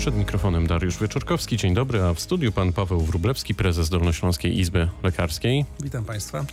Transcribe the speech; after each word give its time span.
Przed 0.00 0.16
mikrofonem 0.16 0.66
Dariusz 0.66 0.98
Wieczorkowski. 0.98 1.56
Dzień 1.56 1.74
dobry, 1.74 2.02
a 2.02 2.14
w 2.14 2.20
studiu 2.20 2.52
pan 2.52 2.72
Paweł 2.72 3.00
Wrublewski, 3.00 3.54
prezes 3.54 3.88
Dolnośląskiej 3.88 4.58
Izby 4.58 4.88
Lekarskiej. 5.02 5.64
Witam 5.82 6.04
Państwa. 6.04 6.44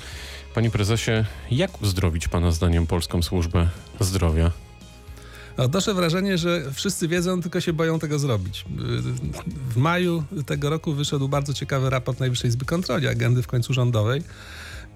Panie 0.55 0.69
prezesie, 0.69 1.11
jak 1.51 1.81
uzdrowić 1.81 2.27
pana 2.27 2.51
zdaniem 2.51 2.87
polską 2.87 3.21
służbę 3.21 3.69
zdrowia? 3.99 4.51
Odnoszę 5.57 5.93
wrażenie, 5.93 6.37
że 6.37 6.71
wszyscy 6.73 7.07
wiedzą, 7.07 7.41
tylko 7.41 7.61
się 7.61 7.73
boją 7.73 7.99
tego 7.99 8.19
zrobić. 8.19 8.65
W 9.69 9.77
maju 9.77 10.23
tego 10.45 10.69
roku 10.69 10.93
wyszedł 10.93 11.29
bardzo 11.29 11.53
ciekawy 11.53 11.89
raport 11.89 12.19
Najwyższej 12.19 12.49
Izby 12.49 12.65
Kontroli, 12.65 13.07
agendy 13.07 13.41
w 13.41 13.47
końcu 13.47 13.73
rządowej, 13.73 14.21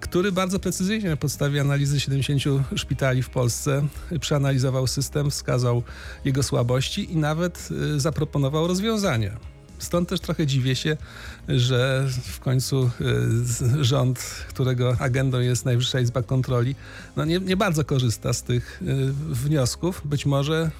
który 0.02 0.32
bardzo 0.32 0.58
precyzyjnie 0.58 1.08
na 1.08 1.16
podstawie 1.16 1.60
analizy 1.60 2.00
70 2.00 2.66
szpitali 2.76 3.22
w 3.22 3.30
Polsce 3.30 3.86
przeanalizował 4.20 4.86
system, 4.86 5.30
wskazał 5.30 5.82
jego 6.24 6.42
słabości 6.42 7.12
i 7.12 7.16
nawet 7.16 7.68
y, 7.96 8.00
zaproponował 8.00 8.66
rozwiązania. 8.66 9.36
Stąd 9.78 10.08
też 10.08 10.20
trochę 10.20 10.46
dziwię 10.46 10.76
się, 10.76 10.96
że 11.48 12.08
w 12.24 12.40
końcu 12.40 12.90
y, 13.80 13.84
rząd, 13.84 14.18
którego 14.48 14.96
agendą 14.98 15.40
jest 15.40 15.64
Najwyższa 15.64 16.00
Izba 16.00 16.22
Kontroli, 16.22 16.74
no 17.16 17.24
nie, 17.24 17.40
nie 17.40 17.56
bardzo 17.56 17.84
korzysta 17.84 18.32
z 18.32 18.42
tych 18.42 18.82
y, 18.82 19.12
wniosków. 19.34 20.02
Być 20.04 20.26
może 20.26 20.70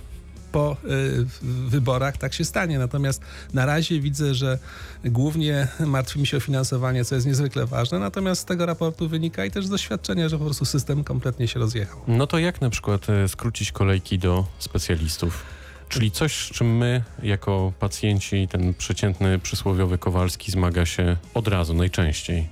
po 0.53 0.77
y, 0.85 1.27
wyborach 1.43 2.17
tak 2.17 2.35
się 2.35 2.45
stanie. 2.45 2.79
Natomiast 2.79 3.23
na 3.55 3.67
razie 3.67 4.01
widzę, 4.01 4.35
że 4.35 4.59
głównie 5.05 5.69
martwi 5.87 6.21
mi 6.21 6.27
się 6.27 6.37
o 6.37 6.41
finansowanie, 6.41 7.05
co 7.05 7.15
jest 7.15 7.27
niezwykle 7.27 7.67
ważne. 7.67 7.99
Natomiast 7.99 8.43
z 8.43 8.45
tego 8.45 8.67
raportu 8.67 9.09
wynika 9.09 9.45
i 9.45 9.51
też 9.51 9.67
z 9.67 9.69
doświadczenia, 9.69 10.29
że 10.29 10.39
po 10.39 10.45
prostu 10.45 10.65
system 10.65 11.05
kompletnie 11.05 11.49
się 11.49 11.61
rozjechał. 11.61 12.01
No 12.07 12.27
to 12.27 12.39
jak 12.39 12.61
na 12.61 12.71
przykład 12.71 13.11
e, 13.11 13.29
skrócić 13.29 13.73
kolejki 13.73 14.19
do 14.19 14.47
specjalistów? 14.59 15.45
Czyli 15.93 16.11
coś, 16.11 16.37
z 16.37 16.51
czym 16.51 16.77
my, 16.77 17.03
jako 17.23 17.73
pacjenci, 17.79 18.49
ten 18.49 18.75
przeciętny 18.75 19.39
przysłowiowy 19.39 19.99
Kowalski, 19.99 20.53
zmaga 20.53 20.87
się 20.87 21.17
od 21.35 21.49
razu, 21.49 21.75
najczęściej. 21.75 22.49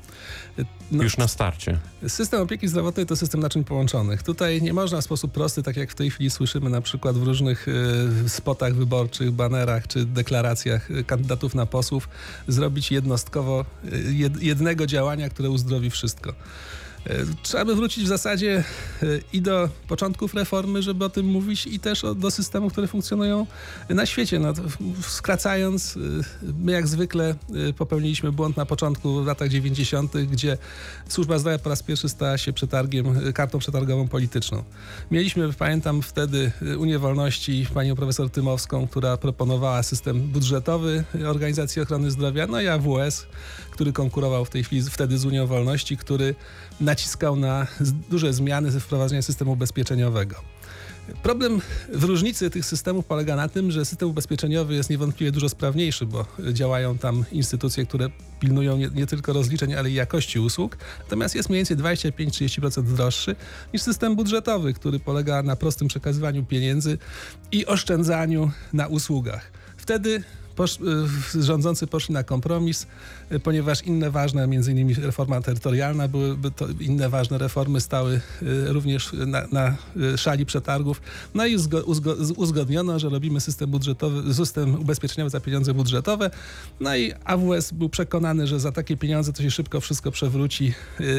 No, 0.92 1.02
Już 1.02 1.16
na 1.16 1.28
starcie. 1.28 1.78
System 2.08 2.42
opieki 2.42 2.68
zdrowotnej 2.68 3.06
to 3.06 3.16
system 3.16 3.40
naczyń 3.40 3.64
połączonych. 3.64 4.22
Tutaj 4.22 4.62
nie 4.62 4.72
można 4.72 5.00
w 5.00 5.04
sposób 5.04 5.32
prosty, 5.32 5.62
tak 5.62 5.76
jak 5.76 5.90
w 5.90 5.94
tej 5.94 6.10
chwili 6.10 6.30
słyszymy 6.30 6.70
na 6.70 6.80
przykład 6.80 7.18
w 7.18 7.22
różnych 7.22 7.68
y, 7.68 8.28
spotach 8.28 8.74
wyborczych, 8.74 9.30
banerach 9.30 9.86
czy 9.86 10.04
deklaracjach 10.04 10.90
y, 10.90 11.04
kandydatów 11.04 11.54
na 11.54 11.66
posłów, 11.66 12.08
zrobić 12.48 12.92
jednostkowo 12.92 13.64
jed, 14.10 14.42
jednego 14.42 14.86
działania, 14.86 15.28
które 15.28 15.50
uzdrowi 15.50 15.90
wszystko. 15.90 16.34
E, 17.06 17.14
trzeba 17.42 17.64
by 17.64 17.74
wrócić 17.74 18.04
w 18.04 18.06
zasadzie 18.06 18.64
e, 19.02 19.06
i 19.32 19.42
do 19.42 19.68
początków 19.88 20.34
reformy, 20.34 20.82
żeby 20.82 21.04
o 21.04 21.08
tym 21.08 21.26
mówić, 21.26 21.66
i 21.66 21.80
też 21.80 22.02
do 22.16 22.30
systemów, 22.30 22.72
które 22.72 22.86
funkcjonują 22.86 23.46
na 23.88 24.06
świecie. 24.06 24.38
No, 24.38 24.52
skracając, 25.08 25.96
e, 25.96 26.00
my 26.58 26.72
jak 26.72 26.88
zwykle 26.88 27.34
popełniliśmy 27.78 28.32
błąd 28.32 28.56
na 28.56 28.66
początku 28.66 29.22
w 29.22 29.26
latach 29.26 29.48
90., 29.48 30.12
gdzie 30.12 30.58
służba 31.08 31.38
zdrowia 31.38 31.58
po 31.58 31.68
raz 31.68 31.82
pierwszy 31.82 32.08
stała 32.08 32.38
się 32.38 32.52
przetargiem, 32.52 33.32
kartą 33.32 33.58
przetargową 33.58 34.08
polityczną. 34.08 34.64
Mieliśmy, 35.10 35.52
pamiętam 35.52 36.02
wtedy 36.02 36.52
Unię 36.78 36.98
Wolności, 36.98 37.66
panią 37.74 37.96
profesor 37.96 38.30
Tymowską, 38.30 38.88
która 38.88 39.16
proponowała 39.16 39.82
system 39.82 40.20
budżetowy 40.20 41.04
Organizacji 41.26 41.82
Ochrony 41.82 42.10
Zdrowia, 42.10 42.46
no 42.46 42.60
i 42.60 42.68
AWS, 42.68 43.26
który 43.80 43.92
konkurował 43.92 44.44
w 44.44 44.50
tej 44.50 44.64
chwili 44.64 44.82
wtedy 44.82 45.18
z 45.18 45.24
Unią 45.24 45.46
Wolności, 45.46 45.96
który 45.96 46.34
naciskał 46.80 47.36
na 47.36 47.66
duże 48.10 48.32
zmiany 48.32 48.70
ze 48.70 48.80
wprowadzenia 48.80 49.22
systemu 49.22 49.52
ubezpieczeniowego. 49.52 50.36
Problem 51.22 51.60
w 51.92 52.04
różnicy 52.04 52.50
tych 52.50 52.64
systemów 52.64 53.06
polega 53.06 53.36
na 53.36 53.48
tym, 53.48 53.70
że 53.70 53.84
system 53.84 54.08
ubezpieczeniowy 54.08 54.74
jest 54.74 54.90
niewątpliwie 54.90 55.32
dużo 55.32 55.48
sprawniejszy, 55.48 56.06
bo 56.06 56.26
działają 56.52 56.98
tam 56.98 57.24
instytucje, 57.32 57.86
które 57.86 58.08
pilnują 58.40 58.76
nie, 58.76 58.90
nie 58.94 59.06
tylko 59.06 59.32
rozliczeń, 59.32 59.74
ale 59.74 59.90
i 59.90 59.94
jakości 59.94 60.40
usług. 60.40 60.76
Natomiast 61.02 61.34
jest 61.34 61.48
mniej 61.48 61.58
więcej 61.58 61.76
25-30% 61.76 62.82
droższy 62.82 63.36
niż 63.72 63.82
system 63.82 64.16
budżetowy, 64.16 64.74
który 64.74 64.98
polega 64.98 65.42
na 65.42 65.56
prostym 65.56 65.88
przekazywaniu 65.88 66.44
pieniędzy 66.44 66.98
i 67.52 67.66
oszczędzaniu 67.66 68.50
na 68.72 68.86
usługach. 68.86 69.52
Wtedy 69.76 70.22
posz, 70.60 70.78
y, 71.34 71.42
rządzący 71.42 71.86
poszli 71.86 72.14
na 72.14 72.24
kompromis, 72.24 72.86
y, 73.32 73.40
ponieważ 73.40 73.82
inne 73.82 74.10
ważne, 74.10 74.46
między 74.46 74.72
innymi 74.72 74.94
reforma 74.94 75.40
terytorialna, 75.40 76.08
byłyby 76.08 76.50
to 76.50 76.66
inne 76.80 77.08
ważne 77.08 77.38
reformy 77.38 77.80
stały 77.80 78.20
y, 78.42 78.72
również 78.72 79.12
na, 79.12 79.46
na 79.52 79.76
szali 80.16 80.46
przetargów. 80.46 81.00
No 81.34 81.46
i 81.46 81.56
uzgodniono, 82.36 82.98
że 82.98 83.08
robimy 83.08 83.40
system 83.40 83.70
budżetowy, 83.70 84.34
system 84.34 84.80
ubezpieczeniowy 84.80 85.30
za 85.30 85.40
pieniądze 85.40 85.74
budżetowe. 85.74 86.30
No 86.80 86.96
i 86.96 87.12
AWS 87.24 87.72
był 87.72 87.88
przekonany, 87.88 88.46
że 88.46 88.60
za 88.60 88.72
takie 88.72 88.96
pieniądze 88.96 89.32
to 89.32 89.42
się 89.42 89.50
szybko 89.50 89.80
wszystko 89.80 90.10
przewróci 90.10 90.74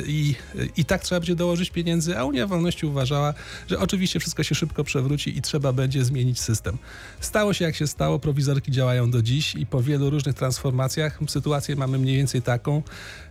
i, 0.08 0.35
i 0.78 0.85
tak 0.85 1.03
trzeba 1.03 1.19
będzie 1.19 1.35
dołożyć 1.35 1.69
pieniędzy, 1.69 2.18
a 2.18 2.23
Unia 2.23 2.47
Wolności 2.47 2.85
uważała, 2.85 3.34
że 3.68 3.79
oczywiście 3.79 4.19
wszystko 4.19 4.44
się 4.44 4.56
szybko 4.56 4.84
przewróci 4.84 5.38
i 5.38 5.41
trzeba 5.41 5.73
będzie 5.73 6.06
zmienić 6.06 6.40
system. 6.40 6.78
Stało 7.19 7.53
się 7.53 7.66
jak 7.66 7.75
się 7.75 7.88
stało, 7.88 8.19
prowizorki 8.19 8.72
działają 8.72 9.12
do 9.12 9.22
dziś 9.22 9.31
dziś 9.31 9.56
i 9.56 9.66
po 9.66 9.81
wielu 9.81 10.09
różnych 10.09 10.36
transformacjach 10.36 11.19
sytuację 11.28 11.75
mamy 11.75 11.97
mniej 11.97 12.18
więcej 12.18 12.42
taką, 12.42 12.84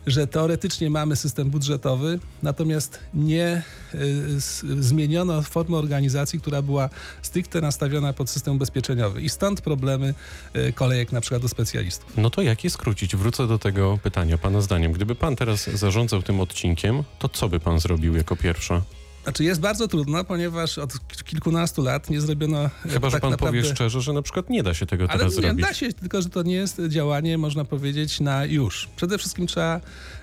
że 0.07 0.27
teoretycznie 0.27 0.91
mamy 0.91 1.17
system 1.17 1.51
budżetowy, 1.51 2.19
natomiast 2.43 2.99
nie 3.15 3.63
y, 3.95 4.83
zmieniono 4.83 5.43
formy 5.43 5.77
organizacji, 5.77 6.41
która 6.41 6.63
była 6.63 6.89
stricte 7.23 7.61
nastawiona 7.61 8.13
pod 8.13 8.31
system 8.31 8.55
ubezpieczeniowy. 8.55 9.23
I 9.23 9.29
stąd 9.29 9.61
problemy 9.61 10.15
y, 10.57 10.73
kolejek 10.73 11.13
na 11.13 11.21
przykład 11.21 11.43
do 11.43 11.49
specjalistów. 11.49 12.17
No 12.17 12.31
to 12.31 12.43
jak 12.43 12.65
je 12.65 12.71
skrócić? 12.71 13.17
Wrócę 13.17 13.47
do 13.47 13.59
tego 13.59 13.99
pytania 14.03 14.39
pana 14.39 14.61
zdaniem. 14.61 14.93
Gdyby 14.93 15.15
pan 15.15 15.37
teraz 15.37 15.71
zarządzał 15.71 16.23
tym 16.23 16.41
odcinkiem, 16.41 17.05
to 17.19 17.29
co 17.29 17.49
by 17.49 17.61
pan 17.61 17.81
zrobił 17.81 18.17
jako 18.17 18.37
pierwsze? 18.37 18.83
Znaczy 19.31 19.45
jest 19.45 19.61
bardzo 19.61 19.89
trudno, 19.89 20.25
ponieważ 20.25 20.79
od 20.79 20.93
kilkunastu 21.25 21.83
lat 21.83 22.11
nie 22.11 22.21
zrobiono. 22.21 22.65
E, 22.65 22.71
Chyba, 22.83 23.01
tak 23.01 23.11
że 23.11 23.21
pan 23.21 23.31
naprawdę... 23.31 23.59
powie 23.59 23.75
szczerze, 23.75 24.01
że 24.01 24.13
na 24.13 24.23
przykład 24.23 24.51
nie 24.51 24.63
da 24.63 24.75
się 24.75 24.87
tego 24.87 25.05
Ale 25.09 25.19
teraz 25.19 25.37
nie, 25.37 25.43
zrobić. 25.43 25.67
Da 25.67 25.75
się, 25.75 25.93
tylko 25.93 26.23
że 26.23 26.29
to 26.29 26.43
nie 26.43 26.55
jest 26.55 26.83
działanie, 26.89 27.39
można 27.39 27.65
powiedzieć, 27.65 28.21
na 28.21 28.45
już. 28.45 28.89
Przede 28.97 29.19
wszystkim 29.19 29.47
trzeba 29.47 29.81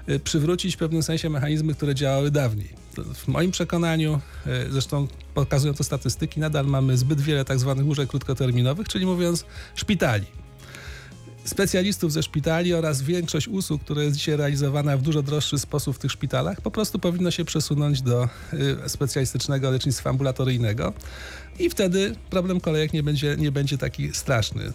e, 0.08 0.20
przywrócić 0.20 0.76
w 0.76 0.78
pewnym 0.78 1.04
sensie 1.04 1.30
mechanizmy, 1.30 1.74
które 1.74 1.96
działały 1.96 2.32
dawniej. 2.32 2.70
W 3.14 3.28
moim 3.28 3.52
przekonaniu, 3.52 4.20
e, 4.46 4.70
zresztą 4.70 5.08
pokazują 5.34 5.74
to 5.74 5.84
statystyki, 5.84 6.40
nadal 6.40 6.66
mamy 6.66 6.98
zbyt 6.98 7.22
wiele 7.22 7.46
tak 7.46 7.60
zwanych 7.60 7.86
łóżek 7.86 8.10
krótkoterminowych, 8.10 8.88
czyli 8.88 9.06
mówiąc 9.06 9.46
szpitali 9.76 10.26
specjalistów 11.48 12.14
ze 12.14 12.24
szpitali 12.24 12.74
oraz 12.74 13.02
większość 13.02 13.48
usług, 13.48 13.84
które 13.84 14.04
jest 14.04 14.18
dzisiaj 14.18 14.38
realizowana 14.38 14.98
w 14.98 15.02
dużo 15.02 15.24
droższy 15.24 15.60
sposób 15.60 15.96
w 15.96 16.00
tych 16.00 16.12
szpitalach, 16.12 16.62
po 16.62 16.72
prostu 16.72 17.00
powinno 17.00 17.32
się 17.32 17.46
przesunąć 17.46 18.02
do 18.02 18.30
y, 18.86 18.90
specjalistycznego 18.90 19.72
lecznictwa 19.72 20.10
ambulatoryjnego. 20.10 20.94
I 21.60 21.70
wtedy 21.70 22.16
problem 22.30 22.60
kolejek 22.60 22.94
nie 22.94 23.04
będzie, 23.04 23.36
nie 23.38 23.52
będzie 23.52 23.78
taki 23.78 24.14
straszny 24.14 24.72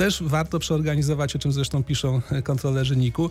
też 0.00 0.22
warto 0.22 0.58
przeorganizować, 0.58 1.36
o 1.36 1.38
czym 1.38 1.52
zresztą 1.52 1.84
piszą 1.84 2.22
kontrolerzy 2.44 2.96
NIK-u, 2.96 3.30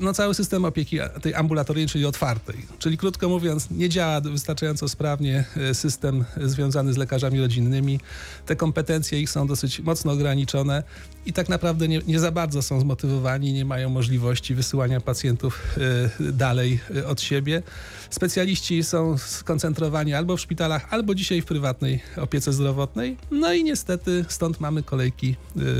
no 0.00 0.14
cały 0.14 0.34
system 0.34 0.64
opieki 0.64 0.98
tej 1.22 1.34
ambulatoryjnej, 1.34 1.88
czyli 1.88 2.06
otwartej. 2.06 2.56
Czyli 2.78 2.98
krótko 2.98 3.28
mówiąc, 3.28 3.70
nie 3.70 3.88
działa 3.88 4.20
wystarczająco 4.20 4.88
sprawnie 4.88 5.44
e, 5.56 5.74
system 5.74 6.24
związany 6.42 6.92
z 6.92 6.96
lekarzami 6.96 7.40
rodzinnymi. 7.40 8.00
Te 8.46 8.56
kompetencje 8.56 9.20
ich 9.20 9.30
są 9.30 9.46
dosyć 9.46 9.80
mocno 9.80 10.12
ograniczone 10.12 10.82
i 11.26 11.32
tak 11.32 11.48
naprawdę 11.48 11.88
nie, 11.88 12.00
nie 12.06 12.20
za 12.20 12.30
bardzo 12.30 12.62
są 12.62 12.80
zmotywowani, 12.80 13.52
nie 13.52 13.64
mają 13.64 13.90
możliwości 13.90 14.54
wysyłania 14.54 15.00
pacjentów 15.00 15.76
e, 16.20 16.32
dalej 16.32 16.80
e, 16.96 17.06
od 17.06 17.20
siebie. 17.20 17.62
Specjaliści 18.10 18.84
są 18.84 19.18
skoncentrowani 19.18 20.14
albo 20.14 20.36
w 20.36 20.40
szpitalach, 20.40 20.86
albo 20.90 21.14
dzisiaj 21.14 21.42
w 21.42 21.44
prywatnej 21.44 22.00
opiece 22.16 22.52
zdrowotnej. 22.52 23.16
No 23.30 23.52
i 23.52 23.64
niestety 23.64 24.24
stąd 24.28 24.60
mamy 24.60 24.82
kolejki 24.82 25.36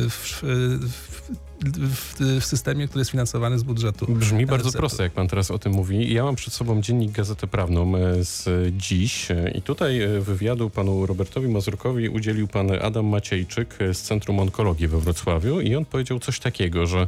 w, 0.08 0.42
w, 1.62 2.14
w, 2.40 2.44
systemie, 2.44 2.88
który 2.88 3.00
jest 3.00 3.10
finansowany 3.10 3.58
z 3.58 3.62
budżetu. 3.62 4.06
Brzmi 4.08 4.46
bardzo 4.46 4.72
prosto, 4.72 5.02
jak 5.02 5.12
pan 5.12 5.28
teraz 5.28 5.50
o 5.50 5.58
tym 5.58 5.72
mówi. 5.72 6.14
Ja 6.14 6.24
mam 6.24 6.36
przed 6.36 6.54
sobą 6.54 6.82
dziennik 6.82 7.12
Gazetę 7.12 7.46
Prawną 7.46 7.96
e, 7.96 8.24
z 8.24 8.48
dziś 8.76 9.30
e, 9.30 9.50
i 9.50 9.62
tutaj 9.62 10.02
e, 10.02 10.20
wywiadu 10.20 10.70
panu 10.70 11.06
Robertowi 11.06 11.48
Mazurkowi 11.48 12.08
udzielił 12.08 12.48
pan 12.48 12.70
Adam 12.82 13.06
Maciejczyk 13.06 13.78
z 13.92 14.02
Centrum 14.02 14.40
Onkologii 14.40 14.88
we 14.88 15.00
Wrocławiu 15.00 15.60
i 15.60 15.76
on 15.76 15.84
powiedział 15.84 16.18
coś 16.18 16.38
takiego, 16.38 16.86
że 16.86 17.06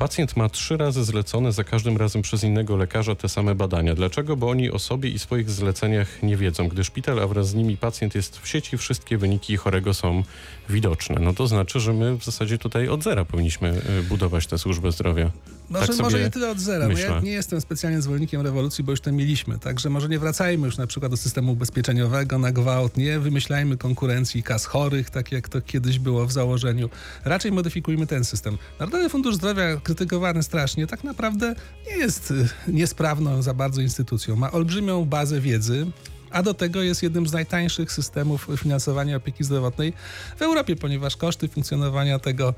Pacjent 0.00 0.36
ma 0.36 0.48
trzy 0.48 0.76
razy 0.76 1.04
zlecone 1.04 1.52
za 1.52 1.64
każdym 1.64 1.96
razem 1.96 2.22
przez 2.22 2.44
innego 2.44 2.76
lekarza 2.76 3.14
te 3.14 3.28
same 3.28 3.54
badania. 3.54 3.94
Dlaczego? 3.94 4.36
Bo 4.36 4.50
oni 4.50 4.70
o 4.70 4.78
sobie 4.78 5.10
i 5.10 5.18
swoich 5.18 5.50
zleceniach 5.50 6.22
nie 6.22 6.36
wiedzą. 6.36 6.68
Gdy 6.68 6.84
szpital, 6.84 7.20
a 7.20 7.26
wraz 7.26 7.48
z 7.48 7.54
nimi 7.54 7.76
pacjent 7.76 8.14
jest 8.14 8.38
w 8.38 8.48
sieci, 8.48 8.78
wszystkie 8.78 9.18
wyniki 9.18 9.56
chorego 9.56 9.94
są 9.94 10.22
widoczne. 10.68 11.20
No 11.20 11.32
to 11.32 11.46
znaczy, 11.46 11.80
że 11.80 11.92
my 11.92 12.18
w 12.18 12.24
zasadzie 12.24 12.58
tutaj 12.58 12.88
od 12.88 13.02
zera 13.02 13.24
powinniśmy 13.24 13.82
y, 14.00 14.02
budować 14.02 14.46
tę 14.46 14.58
służbę 14.58 14.92
zdrowia. 14.92 15.30
Może, 15.70 15.86
Tak 15.86 15.96
może 15.96 16.10
sobie 16.10 16.24
nie 16.24 16.30
tyle 16.30 16.50
od 16.50 16.60
zera. 16.60 16.84
No 16.88 16.90
ja 16.90 16.96
myślę. 16.96 17.20
nie 17.22 17.30
jestem 17.30 17.60
specjalnie 17.60 18.02
zwolennikiem 18.02 18.40
rewolucji, 18.40 18.84
bo 18.84 18.92
już 18.92 19.00
to 19.00 19.12
mieliśmy. 19.12 19.58
Także 19.58 19.90
może 19.90 20.08
nie 20.08 20.18
wracajmy 20.18 20.66
już 20.66 20.76
na 20.76 20.86
przykład 20.86 21.12
do 21.12 21.16
systemu 21.16 21.52
ubezpieczeniowego 21.52 22.38
na 22.38 22.52
gwałt. 22.52 22.96
Nie 22.96 23.18
wymyślajmy 23.18 23.76
konkurencji 23.76 24.42
kas 24.42 24.64
chorych, 24.64 25.10
tak 25.10 25.32
jak 25.32 25.48
to 25.48 25.60
kiedyś 25.60 25.98
było 25.98 26.26
w 26.26 26.32
założeniu. 26.32 26.90
Raczej 27.24 27.52
modyfikujmy 27.52 28.06
ten 28.06 28.24
system. 28.24 28.58
Narodowy 28.80 29.08
Fundusz 29.08 29.34
Zdrowia, 29.34 29.76
krytykowany 29.76 30.42
strasznie, 30.42 30.86
tak 30.86 31.04
naprawdę 31.04 31.54
nie 31.86 31.96
jest 31.96 32.30
y, 32.30 32.48
niesprawną 32.68 33.42
za 33.42 33.54
bardzo 33.54 33.80
instytucją. 33.80 34.36
Ma 34.36 34.52
olbrzymią 34.52 35.04
bazę 35.04 35.40
wiedzy. 35.40 35.86
A 36.30 36.42
do 36.42 36.54
tego 36.54 36.82
jest 36.82 37.02
jednym 37.02 37.26
z 37.26 37.32
najtańszych 37.32 37.92
systemów 37.92 38.48
finansowania 38.56 39.16
opieki 39.16 39.44
zdrowotnej 39.44 39.92
w 40.36 40.42
Europie, 40.42 40.76
ponieważ 40.76 41.16
koszty 41.16 41.48
funkcjonowania 41.48 42.18
tego, 42.18 42.54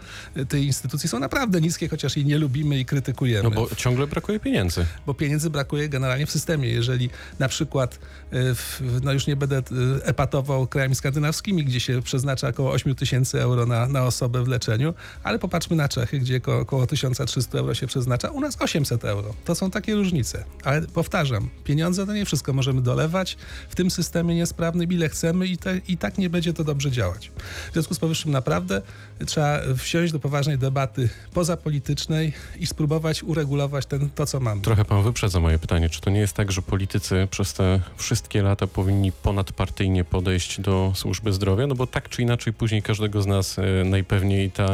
tej 0.49 0.67
instytucji 0.67 1.09
są 1.09 1.19
naprawdę 1.19 1.61
niskie, 1.61 1.89
chociaż 1.89 2.17
jej 2.17 2.27
nie 2.27 2.39
lubimy 2.39 2.79
i 2.79 2.85
krytykujemy 2.85 3.43
No 3.43 3.51
bo 3.51 3.75
ciągle 3.77 4.07
brakuje 4.07 4.41
pieniędzy. 4.41 4.87
bo 5.07 5.15
pieniędzy 5.15 5.51
brakuje 5.51 5.89
generalnie 5.89 6.27
w 6.27 6.31
systemie. 6.31 6.69
Jeżeli 6.69 7.11
na 7.39 7.49
przykład, 7.49 7.95
y, 7.95 7.99
w, 8.55 8.81
no 9.03 9.13
już 9.13 9.27
nie 9.27 9.37
będę 9.37 9.59
y, 9.59 9.63
epatował 10.05 10.67
krajami 10.67 10.95
skandynawskimi, 10.95 11.65
gdzie 11.65 11.81
się 11.81 12.03
przeznacza 12.03 12.49
około 12.49 12.71
8 12.73 12.95
tysięcy 12.95 13.43
euro 13.43 13.67
na, 13.67 13.87
na 13.89 14.03
osobę 14.05 14.45
w 14.45 14.49
leczeniu, 14.49 14.95
ale 15.23 15.39
popatrzmy 15.39 15.77
na 15.77 15.89
Czechy, 15.89 16.19
gdzie 16.19 16.41
ko- 16.41 16.59
około 16.59 16.87
1300 16.87 17.59
euro 17.59 17.75
się 17.75 17.87
przeznacza, 17.87 18.31
u 18.31 18.41
nas 18.41 18.57
800 18.61 19.05
euro. 19.05 19.35
To 19.45 19.55
są 19.55 19.71
takie 19.71 19.95
różnice. 19.95 20.45
Ale 20.65 20.83
powtarzam, 20.83 21.51
pieniądze 21.65 22.07
to 22.07 22.13
nie 22.15 22.25
wszystko 22.25 22.53
możemy 22.53 22.83
dolewać 22.83 23.37
w 23.69 23.75
tym 23.75 23.91
systemie 23.91 24.35
niesprawnym, 24.35 24.93
ile 24.93 25.09
chcemy 25.09 25.47
i, 25.47 25.57
te, 25.57 25.81
i 25.89 25.97
tak 25.97 26.19
nie 26.19 26.31
będzie 26.31 26.53
to 26.53 26.65
dobrze 26.65 26.91
działać. 26.91 27.31
W 27.71 27.73
związku 27.73 27.95
z 27.95 27.99
powyższym 27.99 28.31
naprawdę 28.31 28.83
trzeba 29.27 29.59
wsiąść 29.77 30.13
do 30.13 30.19
poważnej 30.19 30.59
debaty 30.59 31.09
pozapolitycznej 31.35 32.33
i 32.61 32.67
spróbować 32.67 33.23
uregulować 33.23 33.87
ten, 33.87 34.11
to, 34.11 34.27
co 34.27 34.41
mamy. 34.41 34.61
Trochę 34.63 34.85
pan 34.85 35.03
wyprzedza 35.03 35.41
moje 35.41 35.59
pytanie. 35.59 35.89
Czy 35.91 36.01
to 36.01 36.11
nie 36.11 36.21
jest 36.21 36.33
tak, 36.33 36.53
że 36.53 36.63
politycy 36.63 37.29
przez 37.31 37.55
te 37.55 37.81
wszystkie 37.97 38.43
lata 38.43 38.67
powinni 38.67 39.13
ponadpartyjnie 39.13 40.05
podejść 40.05 40.61
do 40.61 40.93
służby 40.95 41.33
zdrowia? 41.33 41.67
No 41.67 41.75
bo 41.75 41.87
tak 41.87 42.09
czy 42.09 42.23
inaczej 42.23 42.53
później 42.53 42.83
każdego 42.83 43.23
z 43.23 43.27
nas 43.27 43.59
e, 43.59 43.63
najpewniej 43.85 44.51
ta, 44.51 44.69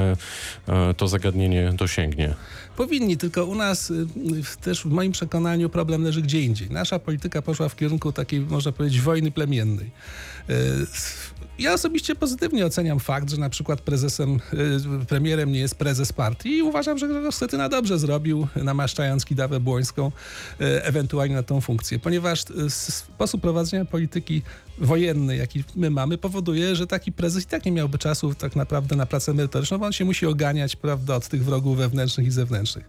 e, 0.69 0.95
to 0.97 1.09
zagadnienie 1.09 1.73
dosięgnie. 1.77 2.35
Powinni, 2.77 3.17
tylko 3.17 3.45
u 3.45 3.55
nas 3.55 3.93
w- 4.45 4.57
też 4.57 4.83
w 4.83 4.87
moim 4.87 5.13
przekonaniu 5.13 5.69
problem 5.69 6.03
leży 6.03 6.23
gdzie 6.23 6.41
indziej. 6.41 6.71
Nasza 6.71 6.99
polityka 6.99 7.43
poszła 7.43 7.69
w 7.69 7.77
kierunku 7.77 8.13
takiej, 8.13 8.41
można 8.41 8.73
powiedzieć, 8.79 9.01
wojny 9.01 9.31
plemiennej. 9.31 9.91
Y, 10.51 10.55
Ja 11.59 11.75
osobiście 11.75 12.15
pozytywnie 12.15 12.67
oceniam 12.67 13.01
fakt, 13.01 13.31
że 13.31 13.37
na 13.37 13.51
przykład 13.51 13.81
prezesem, 13.81 14.41
y, 15.03 15.07
premierem 15.07 15.53
nie 15.53 15.61
jest 15.61 15.75
prezes 15.75 16.13
partii 16.13 16.57
i 16.57 16.63
uważam, 16.63 16.99
że 16.99 17.09
Grzegorz 17.09 17.35
Schetyna 17.35 17.69
dobrze 17.69 17.99
zrobił, 17.99 18.49
namaszczając 18.57 19.25
Kidawę 19.25 19.61
Błońską 19.61 20.13
y, 20.61 20.65
ewentualnie 20.85 21.35
na 21.35 21.43
tą 21.43 21.61
funkcję, 21.61 21.99
ponieważ 21.99 22.45
sposób 22.69 23.41
prowadzenia 23.41 23.85
polityki 23.85 24.43
wojennej, 24.79 25.39
jaki 25.39 25.65
my 25.77 25.91
mamy, 25.91 26.19
powoduje, 26.19 26.77
że 26.77 26.87
taki 26.87 27.13
prezes 27.13 27.45
i 27.45 27.47
tak 27.47 27.65
nie 27.65 27.73
miałby 27.73 27.99
czasu 27.99 28.35
tak 28.35 28.57
naprawdę 28.57 28.97
na 28.97 29.07
pracę 29.07 29.35
merytoryczną, 29.35 29.79
bo 29.79 29.87
on 29.87 29.93
się 29.93 30.05
musi 30.05 30.27
oganiać, 30.27 30.77
prawda, 30.77 31.17
od 31.17 31.29
tych 31.29 31.45
wrogów 31.45 31.79
wewnętrznych 31.79 32.27
i 32.27 32.31
zewnętrznych. 32.31 32.89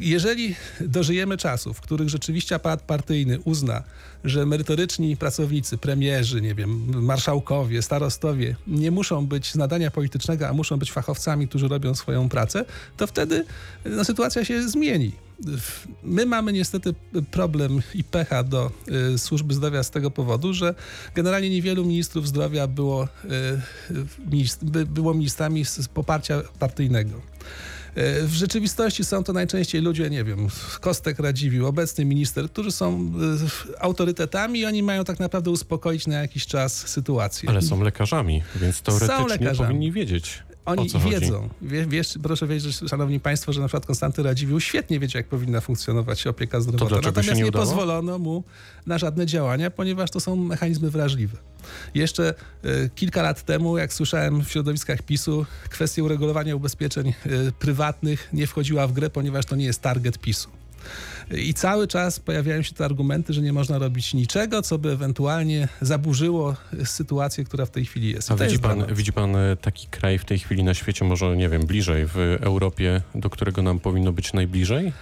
Jeżeli 0.00 0.54
dożyjemy 0.80 1.36
czasów, 1.36 1.76
w 1.76 1.80
których 1.80 2.08
rzeczywiście 2.08 2.54
aparat 2.54 2.82
partyjny 2.82 3.40
uzna, 3.40 3.82
że 4.24 4.46
merytoryczni 4.46 5.16
pracownicy, 5.16 5.78
premierzy, 5.78 6.40
nie 6.40 6.54
wiem, 6.54 7.04
marszałkowie, 7.04 7.82
starostowie 7.82 8.56
nie 8.66 8.90
muszą 8.90 9.26
być 9.26 9.52
z 9.52 9.54
nadania 9.54 9.90
politycznego, 9.90 10.48
a 10.48 10.52
muszą 10.52 10.76
być 10.76 10.92
fachowcami, 10.92 11.48
którzy 11.48 11.68
robią 11.68 11.94
swoją 11.94 12.28
pracę, 12.28 12.64
to 12.96 13.06
wtedy 13.06 13.44
no, 13.84 14.04
sytuacja 14.04 14.44
się 14.44 14.68
zmieni. 14.68 15.12
My 16.02 16.26
mamy 16.26 16.52
niestety 16.52 16.94
problem 17.30 17.82
i 17.94 18.04
pecha 18.04 18.42
do 18.42 18.70
y, 19.14 19.18
służby 19.18 19.54
zdrowia 19.54 19.82
z 19.82 19.90
tego 19.90 20.10
powodu, 20.10 20.54
że 20.54 20.74
generalnie 21.14 21.50
niewielu 21.50 21.84
ministrów 21.84 22.28
zdrowia 22.28 22.66
było, 22.66 23.08
y, 23.24 24.46
by, 24.62 24.86
było 24.86 25.14
ministrami 25.14 25.64
z, 25.64 25.76
z 25.76 25.88
poparcia 25.88 26.42
partyjnego. 26.58 27.20
W 28.22 28.32
rzeczywistości 28.32 29.04
są 29.04 29.24
to 29.24 29.32
najczęściej 29.32 29.82
ludzie, 29.82 30.10
nie 30.10 30.24
wiem, 30.24 30.48
Kostek 30.80 31.18
Radziwił, 31.18 31.66
obecny 31.66 32.04
minister, 32.04 32.50
którzy 32.50 32.72
są 32.72 33.12
e, 33.76 33.80
autorytetami 33.80 34.60
i 34.60 34.66
oni 34.66 34.82
mają 34.82 35.04
tak 35.04 35.18
naprawdę 35.18 35.50
uspokoić 35.50 36.06
na 36.06 36.14
jakiś 36.14 36.46
czas 36.46 36.88
sytuację. 36.88 37.48
Ale 37.48 37.62
są 37.62 37.82
lekarzami, 37.82 38.42
więc 38.56 38.82
teoretycznie 38.82 39.28
lekarzami. 39.28 39.68
powinni 39.68 39.92
wiedzieć. 39.92 40.42
Oni 40.66 40.90
wiedzą. 41.10 41.48
Wie, 41.62 41.86
wiesz, 41.86 42.18
proszę 42.22 42.46
wiedzieć, 42.46 42.76
szanowni 42.88 43.20
państwo, 43.20 43.52
że 43.52 43.60
na 43.60 43.66
przykład 43.66 43.86
Konstanty 43.86 44.22
Radziwił 44.22 44.60
świetnie 44.60 45.00
wiedział, 45.00 45.20
jak 45.20 45.28
powinna 45.28 45.60
funkcjonować 45.60 46.26
opieka 46.26 46.60
zdrowotna. 46.60 46.96
Natomiast 46.96 47.38
nie 47.38 47.44
nie, 47.44 47.52
pozwolono 47.52 48.18
mu 48.18 48.44
na 48.86 48.98
żadne 48.98 49.26
działania, 49.26 49.70
ponieważ 49.70 50.10
to 50.10 50.20
są 50.20 50.36
mechanizmy 50.36 50.90
wrażliwe. 50.90 51.38
Jeszcze 51.94 52.34
e, 52.64 52.88
kilka 52.88 53.22
lat 53.22 53.42
temu, 53.42 53.78
jak 53.78 53.92
słyszałem 53.92 54.44
w 54.44 54.50
środowiskach 54.50 55.02
PiSu, 55.02 55.46
kwestia 55.70 56.02
uregulowania 56.02 56.56
ubezpieczeń 56.56 57.08
e, 57.08 57.14
prywatnych 57.58 58.28
nie 58.32 58.46
wchodziła 58.46 58.86
w 58.86 58.92
grę, 58.92 59.10
ponieważ 59.10 59.46
to 59.46 59.56
nie 59.56 59.64
jest 59.64 59.82
target 59.82 60.18
PiSu. 60.18 60.48
I 61.30 61.54
cały 61.54 61.86
czas 61.86 62.20
pojawiają 62.20 62.62
się 62.62 62.74
te 62.74 62.84
argumenty, 62.84 63.32
że 63.32 63.42
nie 63.42 63.52
można 63.52 63.78
robić 63.78 64.14
niczego, 64.14 64.62
co 64.62 64.78
by 64.78 64.90
ewentualnie 64.90 65.68
zaburzyło 65.80 66.56
sytuację, 66.84 67.44
która 67.44 67.66
w 67.66 67.70
tej 67.70 67.84
chwili 67.84 68.10
jest. 68.10 68.30
A 68.30 68.34
widzi 68.34 68.50
jest 68.50 68.62
pan, 68.62 68.94
widzi 68.94 69.12
pan 69.12 69.36
e, 69.36 69.56
taki 69.56 69.86
kraj 69.86 70.18
w 70.18 70.24
tej 70.24 70.38
chwili 70.38 70.64
na 70.64 70.74
świecie, 70.74 71.04
może 71.04 71.36
nie 71.36 71.48
wiem, 71.48 71.66
bliżej, 71.66 72.06
w 72.06 72.16
Europie, 72.40 73.02
do 73.14 73.30
którego 73.30 73.62
nam 73.62 73.80
powinno 73.80 74.12
być 74.12 74.32
najbliżej? 74.32 74.92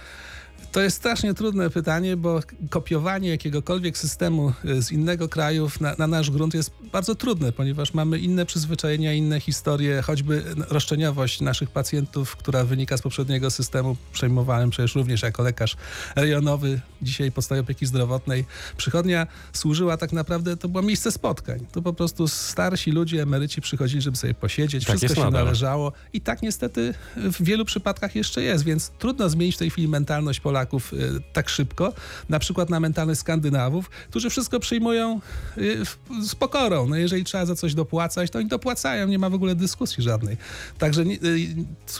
To 0.75 0.81
jest 0.81 0.97
strasznie 0.97 1.33
trudne 1.33 1.69
pytanie, 1.69 2.17
bo 2.17 2.39
kopiowanie 2.69 3.29
jakiegokolwiek 3.29 3.97
systemu 3.97 4.53
y, 4.65 4.81
z 4.81 4.91
innego 4.91 5.29
kraju 5.29 5.69
na, 5.81 5.95
na 5.97 6.07
nasz 6.07 6.31
grunt 6.31 6.53
jest 6.53 6.71
bardzo 6.91 7.15
trudne, 7.15 7.51
ponieważ 7.51 7.93
mamy 7.93 8.19
inne 8.19 8.45
przyzwyczajenia, 8.45 9.13
inne 9.13 9.39
historie, 9.39 10.01
choćby 10.01 10.43
roszczeniowość 10.69 11.41
naszych 11.41 11.69
pacjentów, 11.69 12.35
która 12.35 12.63
wynika 12.63 12.97
z 12.97 13.01
poprzedniego 13.01 13.51
systemu. 13.51 13.95
Przejmowałem 14.13 14.69
przecież 14.69 14.95
również 14.95 15.21
jako 15.21 15.43
lekarz 15.43 15.75
rejonowy, 16.15 16.81
dzisiaj 17.01 17.31
podstawie 17.31 17.61
opieki 17.61 17.85
zdrowotnej. 17.85 18.45
Przychodnia 18.77 19.27
służyła 19.53 19.97
tak 19.97 20.13
naprawdę, 20.13 20.57
to 20.57 20.69
było 20.69 20.83
miejsce 20.83 21.11
spotkań. 21.11 21.65
To 21.71 21.81
po 21.81 21.93
prostu 21.93 22.27
starsi 22.27 22.91
ludzie, 22.91 23.21
emeryci 23.21 23.61
przychodzili, 23.61 24.01
żeby 24.01 24.17
sobie 24.17 24.33
posiedzieć, 24.33 24.85
Tak 24.85 24.97
wszystko 24.97 25.15
się 25.15 25.25
nadal. 25.25 25.43
należy 25.43 25.59
zależało. 25.59 25.91
I 26.13 26.21
tak 26.21 26.41
niestety 26.41 26.93
w 27.15 27.43
wielu 27.43 27.65
przypadkach 27.65 28.15
jeszcze 28.15 28.43
jest, 28.43 28.63
więc 28.63 28.89
trudno 28.89 29.29
zmienić 29.29 29.55
w 29.55 29.59
tej 29.59 29.69
chwili 29.69 29.87
mentalność 29.87 30.39
Polaków 30.39 30.64
y, 30.93 31.21
tak 31.33 31.49
szybko, 31.49 31.93
na 32.29 32.39
przykład 32.39 32.69
na 32.69 32.79
mentalność 32.79 33.19
Skandynawów, 33.19 33.89
którzy 34.09 34.29
wszystko 34.29 34.59
przyjmują 34.59 35.19
w- 35.57 35.95
z 36.27 36.35
pokorą. 36.35 36.87
No 36.87 36.95
jeżeli 36.95 37.23
trzeba 37.23 37.45
za 37.45 37.55
coś 37.55 37.73
dopłacać, 37.73 38.31
to 38.31 38.39
oni 38.39 38.47
dopłacają, 38.47 39.07
nie 39.07 39.19
ma 39.19 39.29
w 39.29 39.33
ogóle 39.33 39.55
dyskusji 39.55 40.03
żadnej. 40.03 40.37
Także 40.77 41.01
y, 41.01 41.15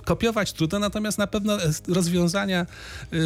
kopiować 0.06 0.54
trudno, 0.54 0.80
natomiast 0.80 1.18
na 1.18 1.28
pewno 1.28 1.64
e, 1.64 1.72
rozwiązania 1.88 2.66